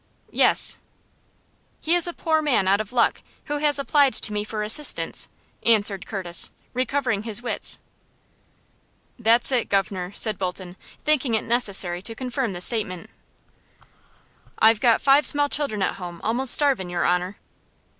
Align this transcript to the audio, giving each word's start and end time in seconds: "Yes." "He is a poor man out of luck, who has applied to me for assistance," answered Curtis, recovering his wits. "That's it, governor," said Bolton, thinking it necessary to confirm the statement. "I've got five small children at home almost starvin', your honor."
"Yes." 0.31 0.79
"He 1.79 1.93
is 1.93 2.07
a 2.07 2.13
poor 2.13 2.41
man 2.41 2.67
out 2.67 2.81
of 2.81 2.91
luck, 2.91 3.21
who 3.45 3.59
has 3.59 3.77
applied 3.77 4.13
to 4.15 4.33
me 4.33 4.43
for 4.43 4.63
assistance," 4.63 5.29
answered 5.61 6.07
Curtis, 6.07 6.49
recovering 6.73 7.21
his 7.21 7.43
wits. 7.43 7.77
"That's 9.19 9.51
it, 9.51 9.69
governor," 9.69 10.11
said 10.15 10.39
Bolton, 10.39 10.75
thinking 11.03 11.35
it 11.35 11.43
necessary 11.43 12.01
to 12.01 12.15
confirm 12.15 12.53
the 12.53 12.61
statement. 12.61 13.11
"I've 14.57 14.79
got 14.79 15.03
five 15.03 15.27
small 15.27 15.49
children 15.49 15.83
at 15.83 15.97
home 15.97 16.19
almost 16.23 16.51
starvin', 16.55 16.89
your 16.89 17.05
honor." 17.05 17.37